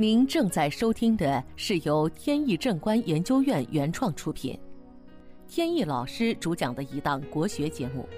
[0.00, 4.58] 您正在收听的是由天意正观研究院原创出品，
[5.46, 8.08] 天意老师主讲的一档国学节目。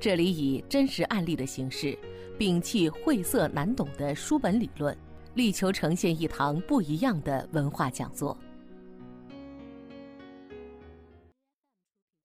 [0.00, 1.94] 这里以真实案例的形式，
[2.38, 4.96] 摒弃晦涩难懂的书本理论，
[5.34, 8.34] 力求呈现一堂不一样的文化讲座。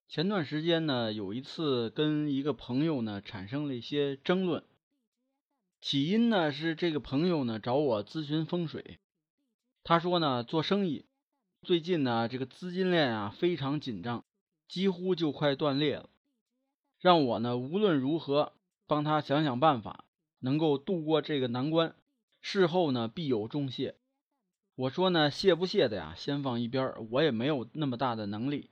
[0.07, 4.64] 前段时间呢，有一次跟一个朋友呢产生了一些争论。
[5.86, 8.98] 起因呢是这个朋友呢找我咨询风水，
[9.84, 11.06] 他说呢做生意
[11.62, 14.26] 最近呢这个资金链啊非常紧张，
[14.68, 16.10] 几乎就快断裂了，
[17.00, 18.54] 让我呢无论如何
[18.88, 20.06] 帮他想想办法，
[20.40, 21.93] 能够度过这个难关，
[22.42, 23.93] 事后呢必有重谢。
[24.74, 28.71] 我说呢谢不谢的呀，先放一边，我也没有那么大的能力，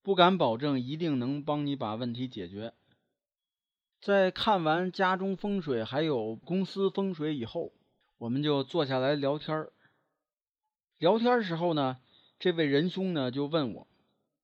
[0.00, 2.72] 不敢保证一定能帮你把问题解决。
[4.02, 7.72] 在看完家中风水还有公司风水以后，
[8.18, 9.68] 我们就坐下来聊天
[10.98, 11.98] 聊天时候呢，
[12.40, 13.86] 这位仁兄呢就问我，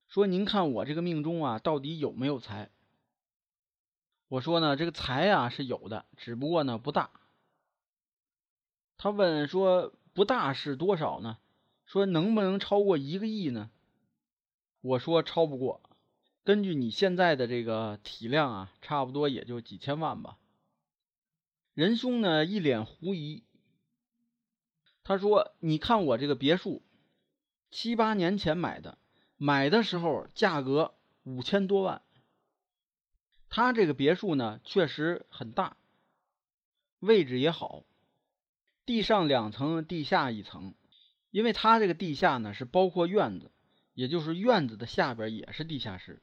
[0.06, 2.70] 说：“您看我这个命中啊，到底有没有财？”
[4.28, 7.10] 我说呢，这个财啊是有的，只不过呢不大。
[8.96, 11.36] 他问说：“不大是多少呢？”
[11.84, 13.72] 说：“能不能超过一个亿呢？”
[14.82, 15.80] 我说：“超不过。”
[16.48, 20.38] 根据你现在的这个体量啊，差不多也就几千万吧。
[21.74, 23.44] 仁兄呢一脸狐疑，
[25.04, 26.82] 他说：“你看我这个别墅，
[27.70, 28.96] 七八年前买的，
[29.36, 32.00] 买的时候价格五千多万。
[33.50, 35.76] 他这个别墅呢确实很大，
[36.98, 37.84] 位置也好，
[38.86, 40.74] 地上两层，地下一层，
[41.30, 43.50] 因为他这个地下呢是包括院子，
[43.92, 46.22] 也就是院子的下边也是地下室。”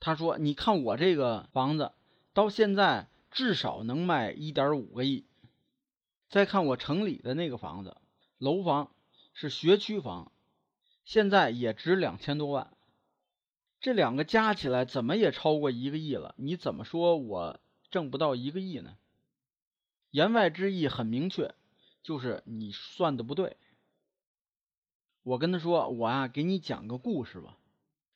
[0.00, 1.92] 他说：“你看我这个房子，
[2.32, 5.26] 到现在至少能卖一点五个亿。
[6.28, 7.96] 再看我城里的那个房子，
[8.38, 8.92] 楼房
[9.34, 10.30] 是学区房，
[11.04, 12.72] 现在也值两千多万。
[13.80, 16.34] 这两个加起来怎么也超过一个亿了。
[16.36, 17.60] 你怎么说我
[17.90, 18.96] 挣不到一个亿呢？”
[20.10, 21.54] 言外之意很明确，
[22.02, 23.56] 就是你算的不对。
[25.22, 27.58] 我跟他说：“我啊，给你讲个故事吧。”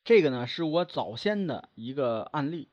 [0.05, 2.67] 这个呢是我早先的一个案例。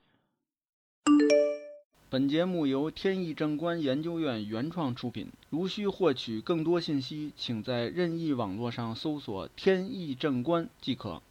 [2.08, 5.30] 本节目由天意正观研究院原创出品。
[5.48, 11.22] 如需获取更多信息，请在任意网络上搜索“天意正观”即可。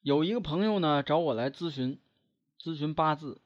[0.00, 2.00] 有一个朋友呢找我来咨询，
[2.60, 3.40] 咨询八字，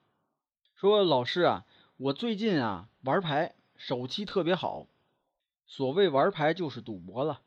[0.75, 1.67] 说：“老师啊，
[1.99, 4.87] 我最近啊玩牌，手气特别好。”
[5.67, 7.43] 所谓玩牌就是赌博了。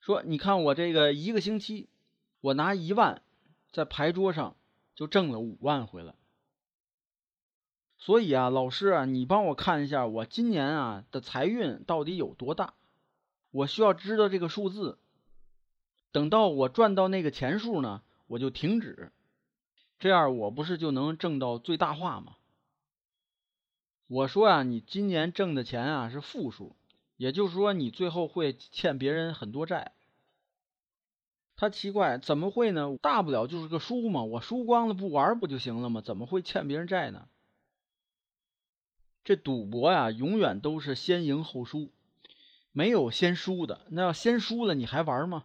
[0.00, 1.88] 说，你看我这个一个星期，
[2.40, 3.22] 我拿一万
[3.72, 4.56] 在牌桌上
[4.94, 6.14] 就挣了五万回来。
[7.98, 12.74] 所以啊，老师啊，你帮我看一下我今年啊的财运到底有多大？
[13.50, 14.98] 我需要知道这个数字。
[16.12, 19.12] 等到我赚到那个钱数呢，我就停止。
[19.98, 22.36] 这样我不是就能挣到最大化吗？
[24.06, 26.76] 我说啊，你今年挣的钱啊是负数。
[27.16, 29.92] 也就是说，你最后会欠别人很多债。
[31.56, 32.98] 他奇怪，怎么会呢？
[33.00, 36.02] 大不了就是个输嘛，我输光了不玩不就行了吗？
[36.02, 37.28] 怎么会欠别人债呢？
[39.24, 41.90] 这赌博呀，永远都是先赢后输，
[42.72, 43.86] 没有先输的。
[43.88, 45.44] 那要先输了，你还玩吗？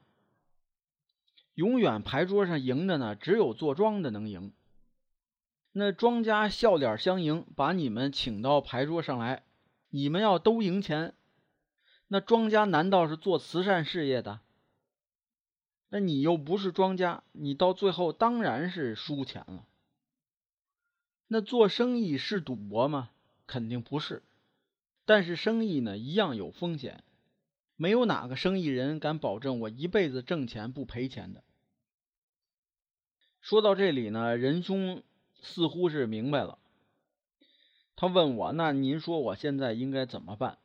[1.54, 4.54] 永远牌桌上赢的呢，只有坐庄的能赢。
[5.72, 9.44] 那庄家笑脸相迎，把你们请到牌桌上来，
[9.90, 11.14] 你们要都赢钱。
[12.14, 14.42] 那庄家难道是做慈善事业的？
[15.88, 19.66] 那你又不是庄家，你到最后当然是输钱了。
[21.30, 23.12] 那做生意是赌博吗？
[23.48, 24.24] 肯定不是。
[25.06, 27.02] 但是生意呢，一样有风险。
[27.78, 31.42] 没有哪个生意人敢保证我一辈子挣钱不赔钱的。
[33.40, 35.02] 说到这里呢，仁兄
[35.42, 36.60] 似乎是明白了。
[37.96, 40.58] 他问我：“那您说我现在应该怎么办？”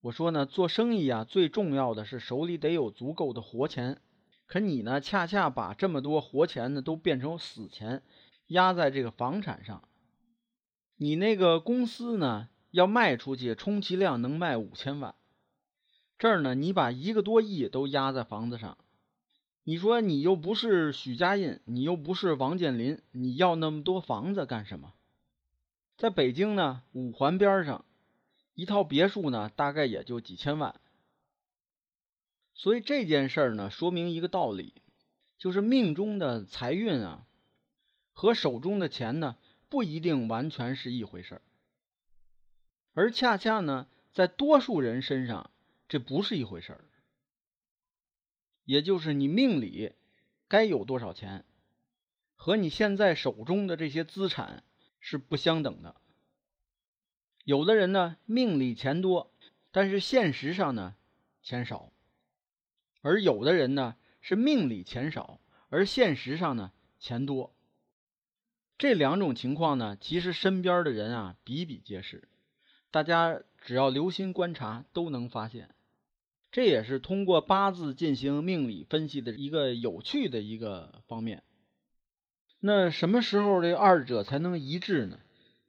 [0.00, 4.00] 我说呢，做生意啊，最重要的是手里得有足够的活钱。
[4.46, 8.02] 可你呢，恰恰把这么多活钱呢，都变成死钱，
[8.46, 9.82] 压在这个房产上。
[10.96, 15.16] 你那个公司呢，要卖出去，充其量能卖五千万。
[16.16, 18.78] 这儿呢，你把一个多亿都压在房子上。
[19.64, 24.94] 你说你又不是许家印，你又不是王健林，你要那么多房子干什么？
[25.96, 27.84] 在北京呢，五环边上。
[28.58, 30.80] 一套别墅呢，大概也就几千万。
[32.54, 34.82] 所以这件事儿呢，说明一个道理，
[35.38, 37.28] 就是命中的财运啊，
[38.10, 39.36] 和手中的钱呢，
[39.68, 41.42] 不一定完全是一回事儿，
[42.94, 45.52] 而恰恰呢，在多数人身上，
[45.86, 46.84] 这不是一回事儿。
[48.64, 49.92] 也就是你命里
[50.48, 51.44] 该有多少钱，
[52.34, 54.64] 和你现在手中的这些资产
[54.98, 56.00] 是不相等的。
[57.48, 59.32] 有的人呢，命里钱多，
[59.70, 60.94] 但是现实上呢，
[61.42, 61.90] 钱少；
[63.00, 65.40] 而有的人呢，是命里钱少，
[65.70, 67.54] 而现实上呢，钱多。
[68.76, 72.28] 这两种情况呢，其实身边的人啊比比皆是，
[72.90, 75.70] 大家只要留心观察都能发现。
[76.52, 81.42] 这也是通过八字进行命理分析的一个有趣的一个方面。
[82.60, 85.18] 那什么时候这二者才能一致呢？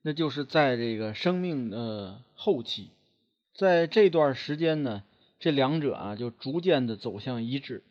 [0.01, 2.92] 那就是在这个生命的后期，
[3.54, 5.04] 在这段时间呢，
[5.40, 7.84] 这两者啊就逐渐的走向一致。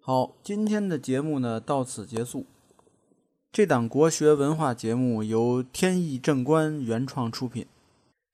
[0.00, 2.46] 好，今天的节目呢到此结束。
[3.50, 7.66] 这档国学文化节目由天意正观原创出品，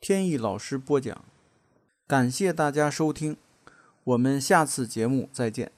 [0.00, 1.24] 天意老师播讲。
[2.06, 3.36] 感谢大家收听，
[4.04, 5.72] 我们下次节目再见。